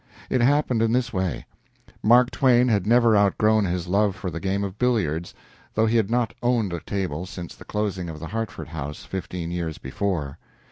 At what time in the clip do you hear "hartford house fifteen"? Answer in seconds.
8.29-9.51